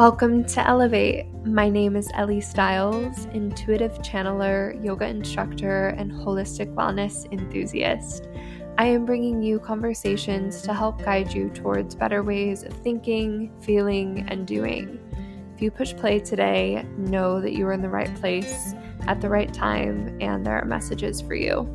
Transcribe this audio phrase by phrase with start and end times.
[0.00, 1.26] Welcome to Elevate.
[1.44, 8.26] My name is Ellie Stiles, intuitive channeler, yoga instructor, and holistic wellness enthusiast.
[8.78, 14.24] I am bringing you conversations to help guide you towards better ways of thinking, feeling,
[14.28, 14.98] and doing.
[15.54, 18.72] If you push play today, know that you are in the right place
[19.06, 21.68] at the right time and there are messages for you.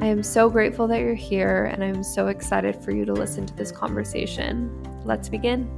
[0.00, 3.46] I am so grateful that you're here and I'm so excited for you to listen
[3.46, 4.82] to this conversation.
[5.04, 5.70] Let's begin.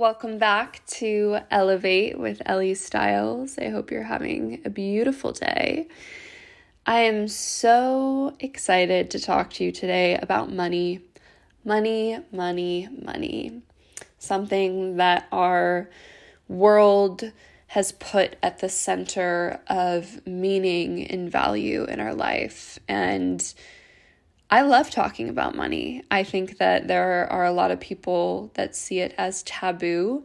[0.00, 3.58] Welcome back to Elevate with Ellie Stiles.
[3.58, 5.88] I hope you're having a beautiful day.
[6.86, 11.00] I am so excited to talk to you today about money.
[11.66, 13.60] Money, money, money.
[14.18, 15.90] Something that our
[16.48, 17.30] world
[17.66, 22.78] has put at the center of meaning and value in our life.
[22.88, 23.52] And
[24.52, 26.02] I love talking about money.
[26.10, 30.24] I think that there are a lot of people that see it as taboo,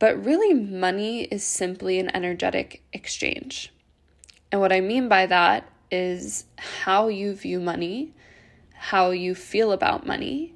[0.00, 3.72] but really, money is simply an energetic exchange.
[4.50, 8.12] And what I mean by that is how you view money,
[8.72, 10.54] how you feel about money,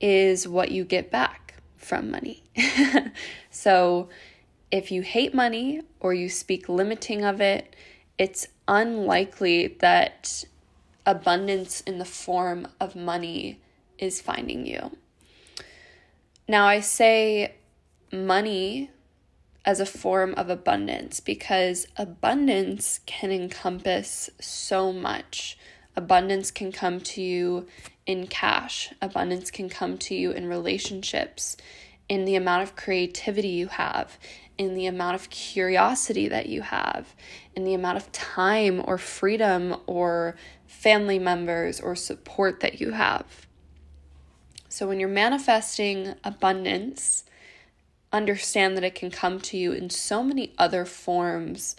[0.00, 2.44] is what you get back from money.
[3.50, 4.08] so,
[4.70, 7.74] if you hate money or you speak limiting of it,
[8.18, 10.44] it's unlikely that
[11.06, 13.60] abundance in the form of money
[13.98, 14.96] is finding you.
[16.48, 17.54] Now, I say
[18.12, 18.90] money
[19.64, 25.56] as a form of abundance because abundance can encompass so much.
[25.94, 27.68] Abundance can come to you
[28.06, 31.56] in cash, abundance can come to you in relationships,
[32.08, 34.18] in the amount of creativity you have,
[34.58, 37.14] in the amount of curiosity that you have,
[37.54, 40.34] in the amount of time or freedom or
[40.72, 43.46] family members or support that you have.
[44.68, 47.24] So when you're manifesting abundance,
[48.10, 51.76] understand that it can come to you in so many other forms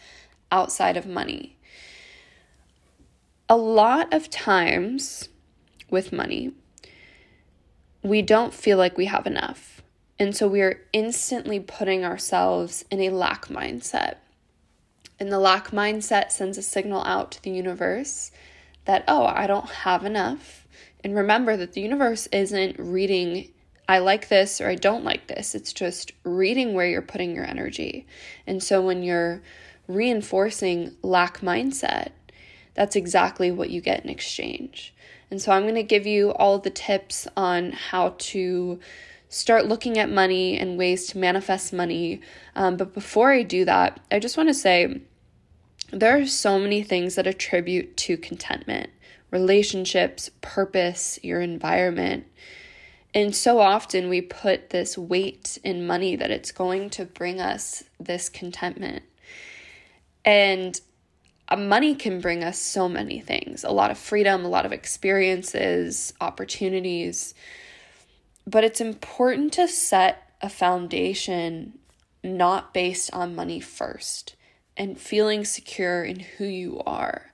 [0.51, 1.57] outside of money.
[3.49, 5.27] A lot of times
[5.89, 6.53] with money,
[8.03, 9.81] we don't feel like we have enough.
[10.19, 14.17] And so we are instantly putting ourselves in a lack mindset.
[15.19, 18.31] And the lack mindset sends a signal out to the universe
[18.85, 20.67] that, oh, I don't have enough.
[21.03, 23.51] And remember that the universe isn't reading,
[23.87, 25.55] I like this or I don't like this.
[25.55, 28.05] It's just reading where you're putting your energy.
[28.47, 29.41] And so when you're
[29.87, 32.09] reinforcing lack mindset,
[32.73, 34.93] that's exactly what you get in exchange.
[35.29, 38.79] And so I'm going to give you all the tips on how to
[39.29, 42.21] start looking at money and ways to manifest money.
[42.55, 45.01] Um, but before I do that, I just want to say
[45.93, 48.89] there are so many things that attribute to contentment
[49.29, 52.27] relationships, purpose, your environment.
[53.15, 57.83] And so often we put this weight in money that it's going to bring us
[57.99, 59.01] this contentment.
[60.23, 60.79] And
[61.47, 64.71] uh, money can bring us so many things a lot of freedom, a lot of
[64.71, 67.33] experiences, opportunities.
[68.45, 71.79] But it's important to set a foundation
[72.23, 74.35] not based on money first
[74.77, 77.31] and feeling secure in who you are.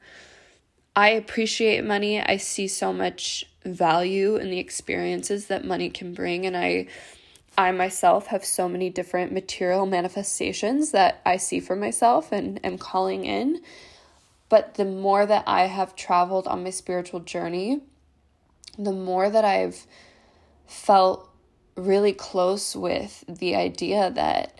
[0.96, 2.22] I appreciate money.
[2.22, 6.88] I see so much value in the experiences that money can bring and I
[7.58, 12.78] I myself have so many different material manifestations that I see for myself and am
[12.78, 13.62] calling in.
[14.48, 17.82] But the more that I have traveled on my spiritual journey,
[18.78, 19.86] the more that I've
[20.68, 21.30] felt
[21.76, 24.60] really close with the idea that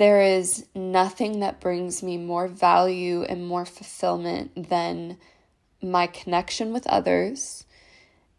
[0.00, 5.18] there is nothing that brings me more value and more fulfillment than
[5.82, 7.66] my connection with others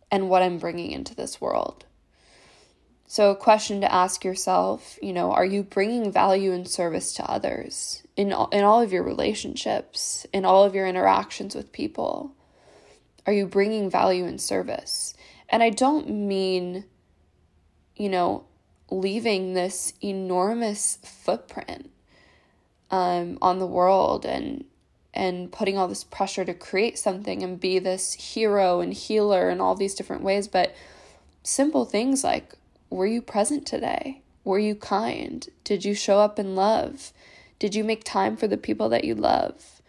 [0.10, 1.86] and what I'm bringing into this world.
[3.06, 7.30] So, a question to ask yourself, you know, are you bringing value and service to
[7.30, 12.34] others in in all of your relationships, in all of your interactions with people?
[13.28, 15.14] Are you bringing value and service?
[15.48, 16.86] And I don't mean
[17.96, 18.46] you know,
[18.92, 21.90] leaving this enormous footprint
[22.92, 24.66] um, on the world and
[25.14, 29.60] and putting all this pressure to create something and be this hero and healer in
[29.60, 30.48] all these different ways.
[30.48, 30.74] But
[31.44, 32.54] simple things like
[32.90, 34.22] were you present today?
[34.44, 35.48] Were you kind?
[35.64, 37.12] Did you show up in love?
[37.60, 39.82] Did you make time for the people that you love?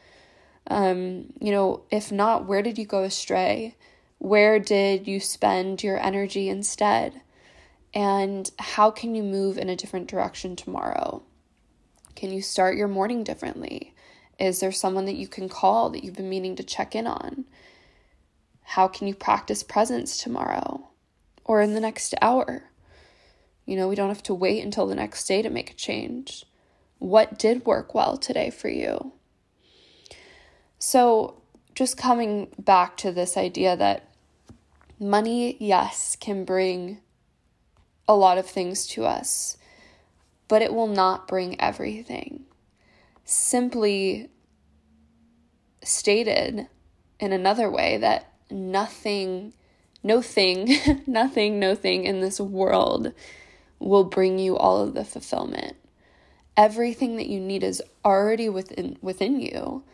[0.68, 3.76] Um, you know if not where did you go astray?
[4.18, 7.22] Where did you spend your energy instead
[7.94, 11.22] and how can you move in a different direction tomorrow?
[12.14, 13.94] Can you start your morning differently?
[14.38, 17.44] Is there someone that you can call that you've been meaning to check in on?
[18.62, 20.88] How can you practice presence tomorrow?
[21.44, 22.64] or in the next hour.
[23.66, 26.44] You know, we don't have to wait until the next day to make a change.
[26.98, 29.12] What did work well today for you?
[30.78, 31.42] So,
[31.74, 34.08] just coming back to this idea that
[34.98, 36.98] money, yes, can bring
[38.12, 39.56] a lot of things to us,
[40.46, 42.44] but it will not bring everything.
[43.24, 44.28] Simply
[45.82, 46.68] stated
[47.18, 49.54] in another way that nothing,
[50.02, 50.76] no thing,
[51.06, 53.14] nothing, no thing in this world
[53.78, 55.76] will bring you all of the fulfillment.
[56.54, 59.84] Everything that you need is already within within you.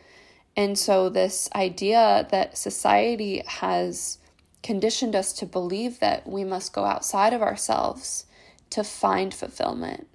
[0.56, 4.18] And so this idea that society has
[4.62, 8.26] conditioned us to believe that we must go outside of ourselves
[8.70, 10.08] to find fulfillment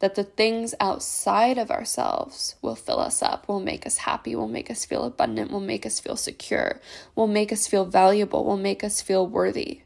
[0.00, 4.48] that the things outside of ourselves will fill us up, will make us happy, will
[4.48, 6.80] make us feel abundant, will make us feel secure,
[7.14, 9.82] will make us feel valuable, will make us feel worthy.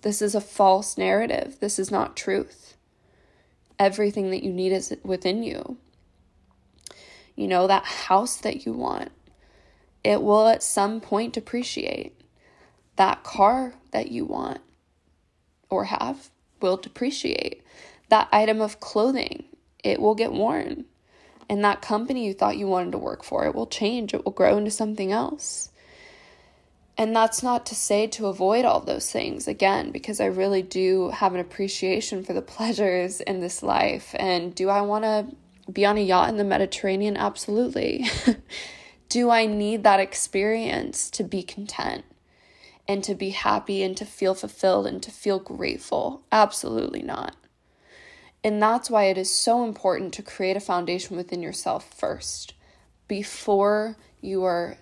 [0.00, 1.58] This is a false narrative.
[1.60, 2.74] This is not truth.
[3.78, 5.76] Everything that you need is within you.
[7.36, 9.12] You know, that house that you want,
[10.02, 12.17] it will at some point depreciate.
[12.98, 14.60] That car that you want
[15.70, 16.30] or have
[16.60, 17.62] will depreciate
[18.08, 19.44] that item of clothing,
[19.84, 20.84] it will get worn.
[21.48, 24.32] And that company you thought you wanted to work for, it will change, it will
[24.32, 25.70] grow into something else.
[26.96, 31.10] And that's not to say to avoid all those things again, because I really do
[31.10, 34.14] have an appreciation for the pleasures in this life.
[34.18, 35.26] And do I want to
[35.70, 37.16] be on a yacht in the Mediterranean?
[37.16, 38.06] Absolutely.
[39.08, 42.04] do I need that experience to be content
[42.88, 46.22] and to be happy and to feel fulfilled and to feel grateful?
[46.32, 47.36] Absolutely not.
[48.42, 52.54] And that's why it is so important to create a foundation within yourself first
[53.06, 54.78] before you are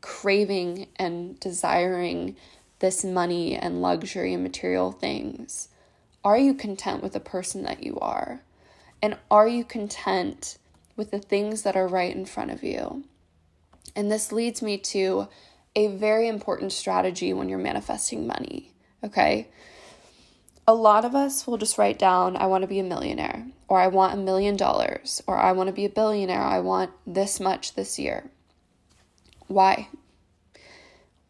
[0.00, 2.36] craving and desiring
[2.78, 5.68] this money and luxury and material things.
[6.24, 8.42] Are you content with the person that you are?
[9.02, 10.58] And are you content
[10.96, 13.04] with the things that are right in front of you?
[13.94, 15.28] And this leads me to
[15.78, 18.72] a very important strategy when you're manifesting money,
[19.02, 19.48] okay?
[20.68, 23.80] a lot of us will just write down, I want to be a millionaire, or
[23.80, 27.40] I want a million dollars, or I want to be a billionaire, I want this
[27.40, 28.30] much this year.
[29.46, 29.88] Why?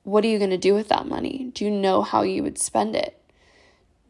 [0.02, 1.52] What are you going to do with that money?
[1.54, 3.16] Do you know how you would spend it?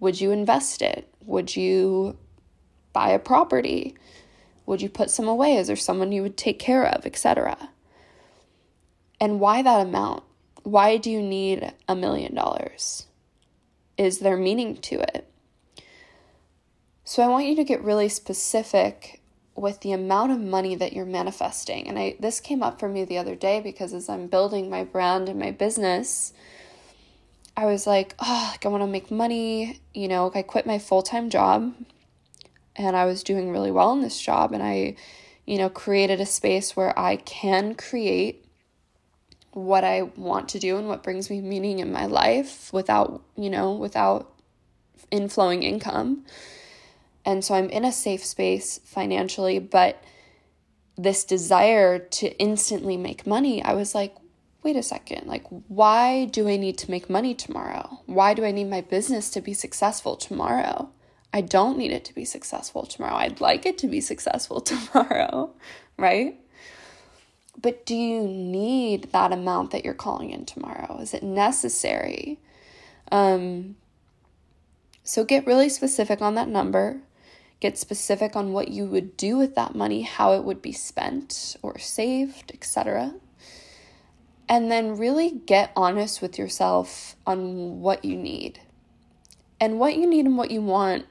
[0.01, 1.13] Would you invest it?
[1.27, 2.17] Would you
[2.95, 3.97] buy a property?
[4.65, 5.57] Would you put some away?
[5.57, 7.69] Is there someone you would take care of, etc.?
[9.21, 10.23] And why that amount?
[10.69, 13.09] Why do you need a million dollars?
[13.99, 15.29] is there meaning to it?
[17.05, 19.21] So I want you to get really specific
[19.57, 21.89] with the amount of money that you're manifesting.
[21.89, 24.85] And I this came up for me the other day because as I'm building my
[24.85, 26.33] brand and my business,
[27.57, 29.81] I was like, oh, like I want to make money.
[29.93, 31.75] You know, I quit my full-time job
[32.77, 34.95] and I was doing really well in this job and I,
[35.45, 38.45] you know, created a space where I can create
[39.65, 43.51] what I want to do and what brings me meaning in my life without, you
[43.51, 44.33] know, without
[45.11, 46.25] inflowing income.
[47.25, 50.03] And so I'm in a safe space financially, but
[50.97, 54.15] this desire to instantly make money, I was like,
[54.63, 58.01] wait a second, like, why do I need to make money tomorrow?
[58.07, 60.91] Why do I need my business to be successful tomorrow?
[61.33, 63.17] I don't need it to be successful tomorrow.
[63.17, 65.55] I'd like it to be successful tomorrow,
[65.97, 66.39] right?
[67.61, 70.99] But do you need that amount that you're calling in tomorrow?
[71.01, 72.39] Is it necessary?
[73.11, 73.77] Um,
[75.03, 77.01] so get really specific on that number.
[77.61, 81.57] Get specific on what you would do with that money, how it would be spent
[81.61, 83.15] or saved, etc.
[84.49, 88.61] And then really get honest with yourself on what you need.
[89.61, 91.07] And what you need and what you want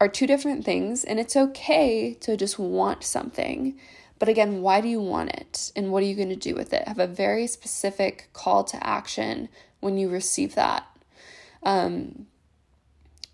[0.00, 3.78] are two different things, and it's okay to just want something.
[4.22, 5.72] But again, why do you want it?
[5.74, 6.86] And what are you going to do with it?
[6.86, 9.48] Have a very specific call to action
[9.80, 10.86] when you receive that.
[11.64, 12.28] Um,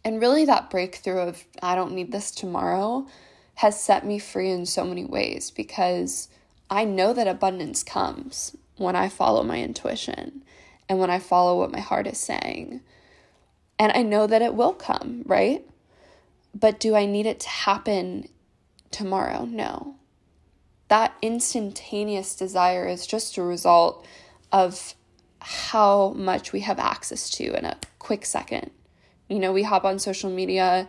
[0.02, 3.07] and really, that breakthrough of, I don't need this tomorrow,
[3.57, 6.30] has set me free in so many ways because
[6.71, 10.42] I know that abundance comes when I follow my intuition
[10.88, 12.80] and when I follow what my heart is saying.
[13.78, 15.68] And I know that it will come, right?
[16.54, 18.30] But do I need it to happen
[18.90, 19.45] tomorrow?
[19.45, 19.99] No
[20.88, 24.04] that instantaneous desire is just a result
[24.50, 24.95] of
[25.40, 28.71] how much we have access to in a quick second.
[29.28, 30.88] You know, we hop on social media,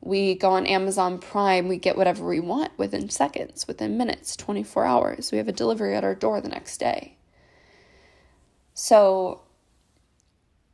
[0.00, 4.84] we go on Amazon Prime, we get whatever we want within seconds, within minutes, 24
[4.84, 5.32] hours.
[5.32, 7.16] We have a delivery at our door the next day.
[8.74, 9.40] So,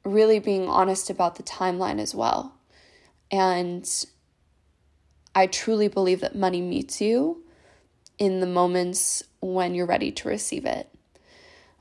[0.05, 2.55] really being honest about the timeline as well.
[3.31, 3.89] And
[5.35, 7.44] I truly believe that money meets you
[8.19, 10.89] in the moments when you're ready to receive it.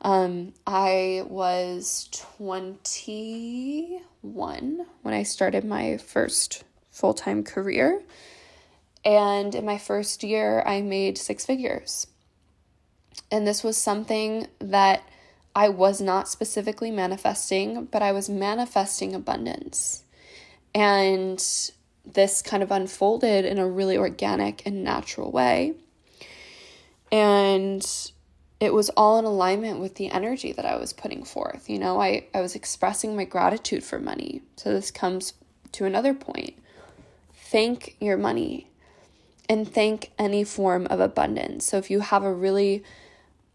[0.02, 8.02] Um, I was 21 when I started my first full time career.
[9.06, 12.08] And in my first year, I made six figures.
[13.32, 15.04] And this was something that
[15.56, 20.04] I was not specifically manifesting, but I was manifesting abundance.
[20.74, 21.44] And
[22.06, 25.74] this kind of unfolded in a really organic and natural way.
[27.13, 27.86] And
[28.60, 31.70] it was all in alignment with the energy that I was putting forth.
[31.70, 34.41] You know, I, I was expressing my gratitude for money.
[34.55, 35.34] So this comes
[35.74, 36.55] to another point.
[37.36, 38.67] Thank your money
[39.48, 41.67] and thank any form of abundance.
[41.67, 42.84] So if you have a really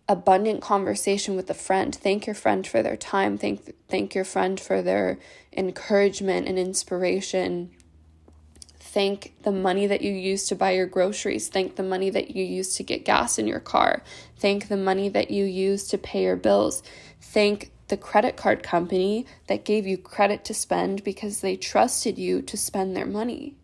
[0.09, 4.61] abundant conversation with a friend, thank your friend for their time, thank thank your friend
[4.61, 5.19] for their
[5.53, 7.71] encouragement and inspiration
[8.99, 11.47] Thank the money that you use to buy your groceries.
[11.47, 14.03] Thank the money that you use to get gas in your car.
[14.39, 16.83] Thank the money that you use to pay your bills.
[17.21, 22.43] Thank the credit card company that gave you credit to spend because they trusted you
[22.43, 23.55] to spend their money.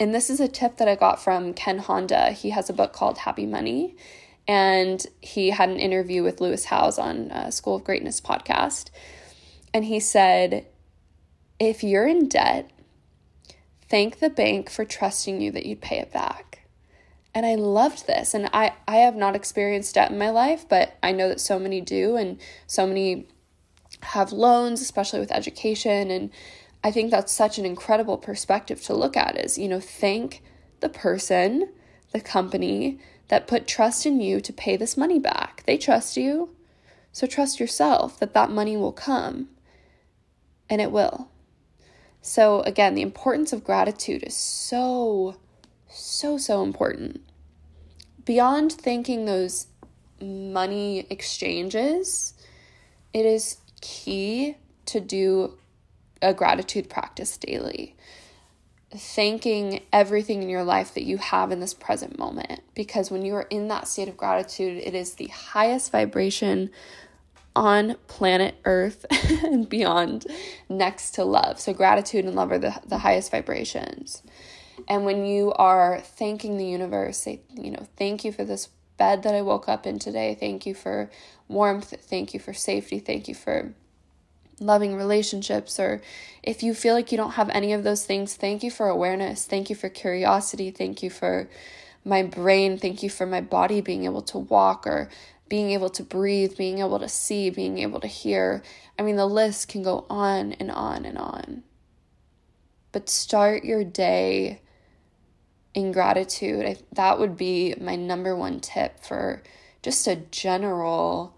[0.00, 2.32] And this is a tip that I got from Ken Honda.
[2.32, 3.94] He has a book called Happy Money,
[4.48, 8.90] and he had an interview with Lewis Howes on uh, School of Greatness podcast.
[9.72, 10.66] And he said,
[11.60, 12.68] if you're in debt,
[13.90, 16.60] thank the bank for trusting you that you'd pay it back.
[17.34, 18.34] And I loved this.
[18.34, 21.58] And I, I have not experienced debt in my life, but I know that so
[21.58, 23.28] many do, and so many
[24.02, 26.10] have loans, especially with education.
[26.10, 26.30] And
[26.82, 30.42] I think that's such an incredible perspective to look at is, you know, thank
[30.80, 31.72] the person,
[32.12, 35.62] the company that put trust in you to pay this money back.
[35.66, 36.50] They trust you.
[37.12, 39.48] So trust yourself that that money will come.
[40.68, 41.29] And it will.
[42.22, 45.36] So, again, the importance of gratitude is so,
[45.88, 47.22] so, so important.
[48.24, 49.66] Beyond thanking those
[50.20, 52.34] money exchanges,
[53.14, 55.58] it is key to do
[56.20, 57.96] a gratitude practice daily.
[58.94, 62.60] Thanking everything in your life that you have in this present moment.
[62.74, 66.70] Because when you are in that state of gratitude, it is the highest vibration
[67.54, 69.04] on planet Earth
[69.44, 70.26] and beyond
[70.68, 71.60] next to love.
[71.60, 74.22] So, gratitude and love are the, the highest vibrations.
[74.88, 79.22] And when you are thanking the universe, say, you know, thank you for this bed
[79.22, 80.36] that I woke up in today.
[80.38, 81.10] Thank you for
[81.48, 81.94] warmth.
[82.00, 82.98] Thank you for safety.
[82.98, 83.72] Thank you for
[84.60, 85.80] loving relationships.
[85.80, 86.02] Or
[86.42, 89.46] if you feel like you don't have any of those things, thank you for awareness.
[89.46, 90.70] Thank you for curiosity.
[90.70, 91.48] Thank you for
[92.04, 92.78] my brain.
[92.78, 95.08] Thank you for my body being able to walk or
[95.50, 98.62] being able to breathe, being able to see, being able to hear.
[98.98, 101.64] I mean, the list can go on and on and on.
[102.92, 104.62] But start your day
[105.74, 106.64] in gratitude.
[106.64, 109.42] I, that would be my number one tip for
[109.82, 111.34] just a general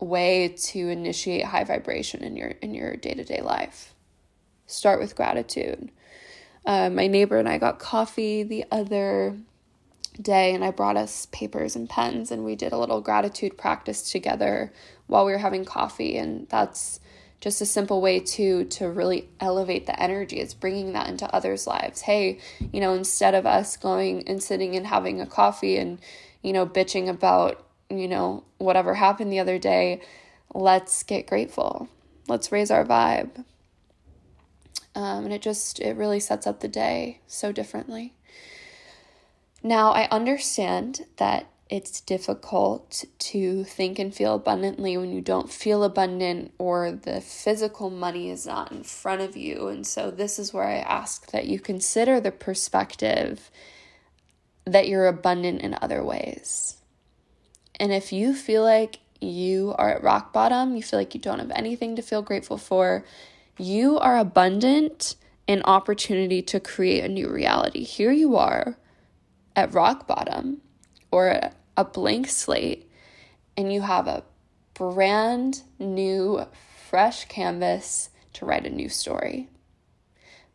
[0.00, 3.94] way to initiate high vibration in your in your day-to-day life.
[4.66, 5.90] Start with gratitude.
[6.64, 9.36] Uh, my neighbor and I got coffee the other
[10.20, 14.10] day and I brought us papers and pens and we did a little gratitude practice
[14.10, 14.72] together
[15.06, 17.00] while we were having coffee and that's
[17.40, 20.38] just a simple way to to really elevate the energy.
[20.38, 22.02] It's bringing that into others lives.
[22.02, 22.38] Hey
[22.72, 25.98] you know instead of us going and sitting and having a coffee and
[26.42, 30.00] you know bitching about you know whatever happened the other day
[30.54, 31.88] let's get grateful.
[32.28, 33.44] Let's raise our vibe.
[34.94, 38.14] Um, and it just it really sets up the day so differently
[39.66, 45.82] now, I understand that it's difficult to think and feel abundantly when you don't feel
[45.82, 49.68] abundant or the physical money is not in front of you.
[49.68, 53.50] And so, this is where I ask that you consider the perspective
[54.66, 56.76] that you're abundant in other ways.
[57.80, 61.38] And if you feel like you are at rock bottom, you feel like you don't
[61.38, 63.02] have anything to feel grateful for,
[63.56, 65.16] you are abundant
[65.46, 67.82] in opportunity to create a new reality.
[67.82, 68.76] Here you are
[69.56, 70.60] at rock bottom
[71.10, 72.90] or a blank slate
[73.56, 74.24] and you have a
[74.74, 76.44] brand new,
[76.88, 79.48] fresh canvas to write a new story.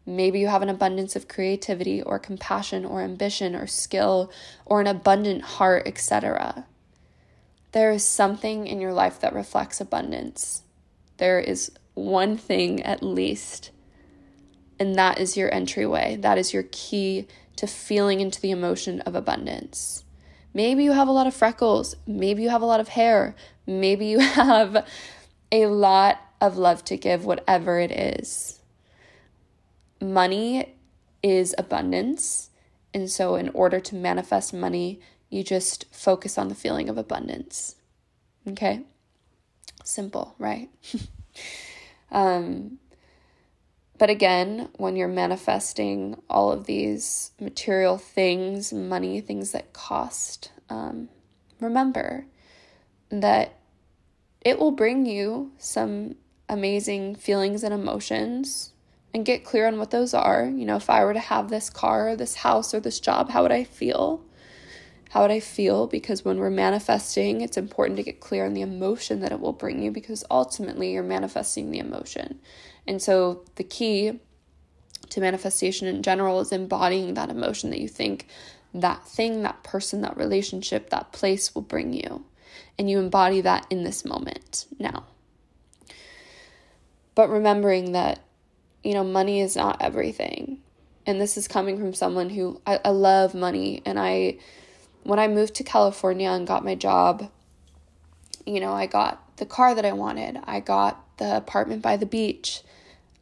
[0.05, 4.31] Maybe you have an abundance of creativity or compassion or ambition or skill
[4.65, 6.65] or an abundant heart, etc.
[7.71, 10.63] There is something in your life that reflects abundance.
[11.17, 13.71] There is one thing at least,
[14.79, 16.15] and that is your entryway.
[16.15, 20.05] That is your key to feeling into the emotion of abundance.
[20.53, 21.95] Maybe you have a lot of freckles.
[22.07, 23.35] Maybe you have a lot of hair.
[23.67, 24.85] Maybe you have
[25.51, 28.59] a lot of love to give, whatever it is.
[30.01, 30.75] Money
[31.21, 32.49] is abundance.
[32.93, 37.75] And so, in order to manifest money, you just focus on the feeling of abundance.
[38.47, 38.81] Okay?
[39.83, 40.69] Simple, right?
[42.11, 42.79] um,
[43.99, 51.09] but again, when you're manifesting all of these material things, money, things that cost, um,
[51.59, 52.25] remember
[53.09, 53.59] that
[54.39, 56.15] it will bring you some
[56.47, 58.71] amazing feelings and emotions
[59.13, 60.45] and get clear on what those are.
[60.45, 63.29] You know, if I were to have this car or this house or this job,
[63.29, 64.23] how would I feel?
[65.09, 65.87] How would I feel?
[65.87, 69.53] Because when we're manifesting, it's important to get clear on the emotion that it will
[69.53, 72.39] bring you because ultimately you're manifesting the emotion.
[72.89, 74.19] And so the key
[75.09, 78.25] to manifestation in general is embodying that emotion that you think
[78.73, 82.25] that thing, that person, that relationship, that place will bring you.
[82.79, 85.05] And you embody that in this moment now.
[87.13, 88.21] But remembering that,
[88.83, 90.59] you know, money is not everything.
[91.05, 94.39] And this is coming from someone who I, I love money and I
[95.03, 97.29] when I moved to California and got my job,
[98.47, 100.39] you know, I got the car that I wanted.
[100.45, 102.63] I got the apartment by the beach.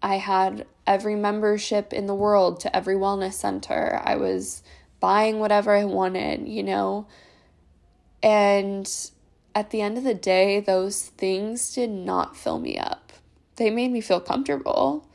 [0.01, 4.01] I had every membership in the world to every wellness center.
[4.03, 4.63] I was
[4.99, 7.07] buying whatever I wanted, you know.
[8.23, 8.89] And
[9.53, 13.13] at the end of the day, those things did not fill me up.
[13.55, 15.07] They made me feel comfortable.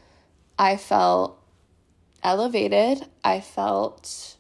[0.58, 1.40] I felt
[2.22, 3.06] elevated.
[3.24, 4.36] I felt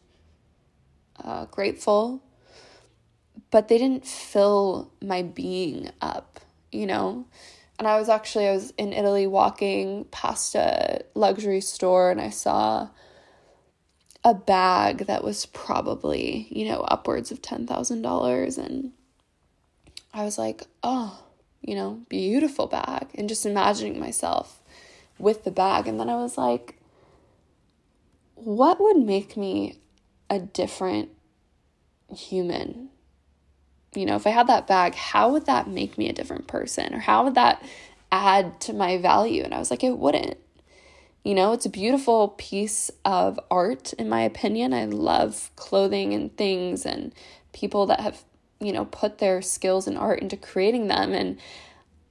[1.22, 2.22] uh, grateful,
[3.50, 7.26] but they didn't fill my being up, you know?
[7.82, 12.30] And I was actually, I was in Italy walking past a luxury store and I
[12.30, 12.90] saw
[14.22, 18.58] a bag that was probably, you know, upwards of $10,000.
[18.58, 18.92] And
[20.14, 21.24] I was like, oh,
[21.60, 23.08] you know, beautiful bag.
[23.16, 24.60] And just imagining myself
[25.18, 25.88] with the bag.
[25.88, 26.78] And then I was like,
[28.36, 29.80] what would make me
[30.30, 31.08] a different
[32.14, 32.90] human.
[33.94, 36.94] You know, if I had that bag, how would that make me a different person?
[36.94, 37.62] Or how would that
[38.10, 39.42] add to my value?
[39.42, 40.38] And I was like, it wouldn't.
[41.24, 44.72] You know, it's a beautiful piece of art, in my opinion.
[44.72, 47.14] I love clothing and things and
[47.52, 48.24] people that have,
[48.60, 51.12] you know, put their skills and art into creating them.
[51.12, 51.38] And,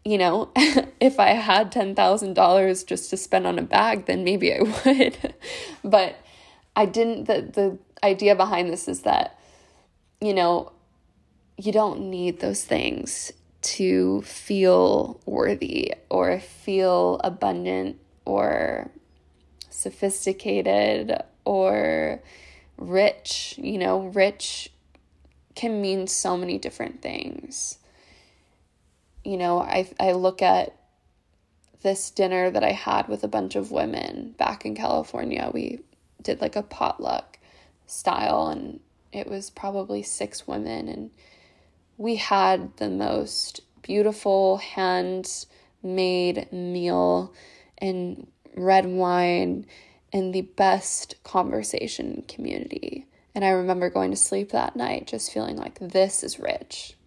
[0.06, 4.62] you know, if I had $10,000 just to spend on a bag, then maybe I
[4.86, 5.34] would.
[5.84, 6.16] but
[6.76, 9.38] I didn't, the, the idea behind this is that,
[10.22, 10.72] you know,
[11.62, 18.90] you don't need those things to feel worthy or feel abundant or
[19.70, 22.24] sophisticated or
[22.78, 23.54] rich.
[23.60, 24.72] You know, rich
[25.54, 27.78] can mean so many different things.
[29.24, 30.76] You know, I I look at
[31.84, 35.52] this dinner that I had with a bunch of women back in California.
[35.54, 35.82] We
[36.24, 37.38] did like a potluck
[37.86, 38.80] style and
[39.12, 41.12] it was probably six women and
[42.02, 45.46] we had the most beautiful hand
[45.84, 47.32] made meal
[47.78, 49.64] and red wine
[50.12, 53.06] and the best conversation community.
[53.36, 56.98] And I remember going to sleep that night just feeling like this is rich.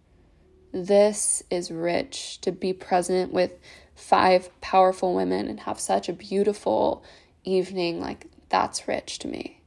[0.71, 3.51] This is rich to be present with
[3.95, 7.03] five powerful women and have such a beautiful
[7.43, 7.99] evening.
[7.99, 9.59] Like, that's rich to me.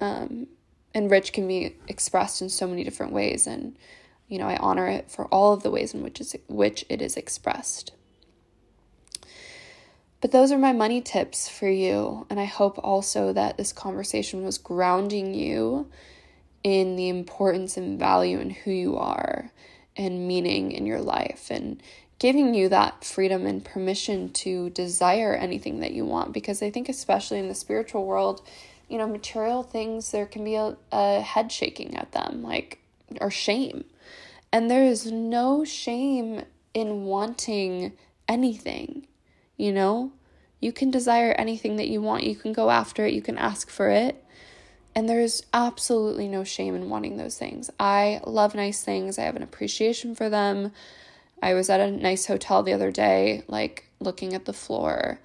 [0.00, 0.46] Um,
[0.98, 3.76] and rich can be expressed in so many different ways and
[4.26, 7.00] you know i honor it for all of the ways in which is which it
[7.00, 7.92] is expressed.
[10.20, 14.44] But those are my money tips for you and i hope also that this conversation
[14.44, 15.88] was grounding you
[16.64, 19.52] in the importance and value in who you are
[19.96, 21.80] and meaning in your life and
[22.18, 26.88] giving you that freedom and permission to desire anything that you want because i think
[26.88, 28.42] especially in the spiritual world
[28.88, 32.78] you know, material things, there can be a, a head shaking at them, like,
[33.20, 33.84] or shame.
[34.52, 37.92] And there is no shame in wanting
[38.26, 39.06] anything,
[39.56, 40.12] you know?
[40.60, 43.70] You can desire anything that you want, you can go after it, you can ask
[43.70, 44.24] for it.
[44.94, 47.70] And there's absolutely no shame in wanting those things.
[47.78, 50.72] I love nice things, I have an appreciation for them.
[51.40, 55.20] I was at a nice hotel the other day, like looking at the floor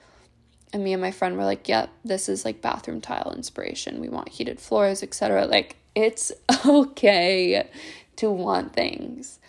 [0.73, 4.01] and me and my friend were like, "Yep, this is like bathroom tile inspiration.
[4.01, 6.31] We want heated floors, etc." Like it's
[6.65, 7.69] okay
[8.17, 9.39] to want things.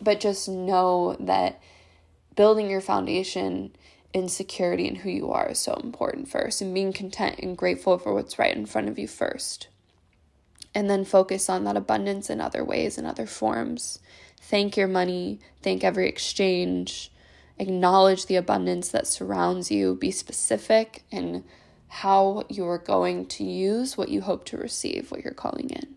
[0.00, 1.60] But just know that
[2.34, 3.74] building your foundation
[4.12, 7.98] in security and who you are is so important first and being content and grateful
[7.98, 9.68] for what's right in front of you first.
[10.74, 13.98] And then focus on that abundance in other ways and other forms.
[14.40, 17.10] Thank your money, thank every exchange,
[17.58, 21.44] acknowledge the abundance that surrounds you, be specific in
[21.88, 25.94] how you're going to use what you hope to receive, what you're calling in.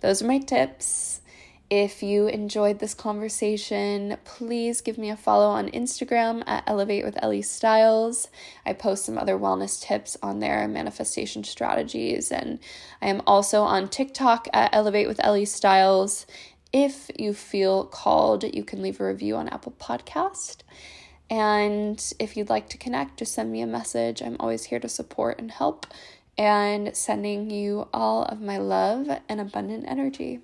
[0.00, 1.20] Those are my tips.
[1.70, 7.22] If you enjoyed this conversation, please give me a follow on Instagram at Elevate with
[7.22, 8.26] Ellie Styles.
[8.66, 12.58] I post some other wellness tips on there, manifestation strategies, and
[13.00, 16.26] I am also on TikTok at Elevate with Ellie Styles.
[16.72, 20.58] If you feel called, you can leave a review on Apple Podcast.
[21.28, 24.22] And if you'd like to connect, just send me a message.
[24.22, 25.86] I'm always here to support and help.
[26.38, 30.40] And sending you all of my love and abundant energy.